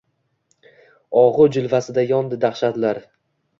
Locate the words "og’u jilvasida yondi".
1.25-2.43